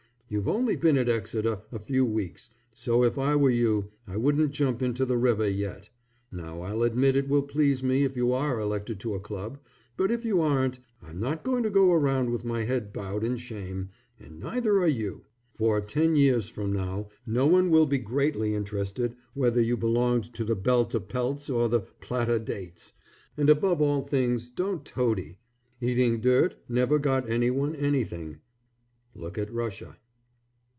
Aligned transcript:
You've 0.33 0.47
only 0.47 0.77
been 0.77 0.97
at 0.97 1.09
Exeter 1.09 1.63
a 1.73 1.79
few 1.79 2.05
weeks, 2.05 2.51
so 2.73 3.03
if 3.03 3.17
I 3.17 3.35
were 3.35 3.49
you 3.49 3.89
I 4.07 4.15
wouldn't 4.15 4.53
jump 4.53 4.81
into 4.81 5.05
the 5.05 5.17
river 5.17 5.45
yet. 5.49 5.89
Now 6.31 6.61
I'll 6.61 6.83
admit 6.83 7.17
it 7.17 7.27
will 7.27 7.41
please 7.43 7.83
me 7.83 8.05
if 8.05 8.15
you 8.15 8.31
are 8.31 8.57
elected 8.57 8.97
to 9.01 9.13
a 9.13 9.19
club, 9.19 9.59
but 9.97 10.09
if 10.09 10.23
you 10.23 10.39
aren't, 10.39 10.79
I'm 11.03 11.17
not 11.19 11.43
going 11.43 11.63
to 11.63 11.69
go 11.69 11.91
around 11.91 12.29
with 12.31 12.45
my 12.45 12.63
head 12.63 12.93
bowed 12.93 13.25
in 13.25 13.35
shame, 13.35 13.89
and 14.21 14.39
neither 14.39 14.79
are 14.79 14.87
you, 14.87 15.25
for 15.53 15.81
ten 15.81 16.15
years 16.15 16.47
from 16.47 16.71
now, 16.71 17.09
no 17.25 17.45
one 17.45 17.69
will 17.69 17.85
be 17.85 17.97
greatly 17.97 18.55
interested 18.55 19.13
whether 19.33 19.59
you 19.59 19.75
belonged 19.75 20.33
to 20.35 20.45
the 20.45 20.55
Belta 20.55 21.01
Pelts 21.01 21.49
or 21.49 21.67
the 21.67 21.81
Plata 21.99 22.39
Dates, 22.39 22.93
and 23.35 23.49
above 23.49 23.81
all 23.81 24.01
things 24.07 24.49
don't 24.49 24.85
toady. 24.85 25.39
Eating 25.81 26.21
dirt 26.21 26.55
never 26.69 26.99
got 26.99 27.29
anyone 27.29 27.75
anything. 27.75 28.37
Look 29.13 29.37
at 29.37 29.51
Russia. 29.51 29.97